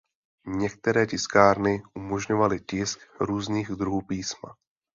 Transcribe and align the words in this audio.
Některé 0.47 1.05
tiskárny 1.07 1.83
umožňovaly 1.93 2.59
tisk 2.59 2.99
různých 3.19 3.69
druhů 3.69 4.01
písma. 4.01 4.55